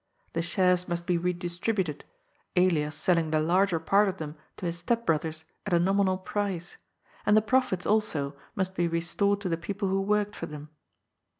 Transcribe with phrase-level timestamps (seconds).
[0.33, 2.05] The shares must be redistributed,
[2.57, 6.77] Elias selling the larger part of them to his step brothers at a nominal price,
[7.23, 10.69] and the profits, also, most be restored to the people who worked for them.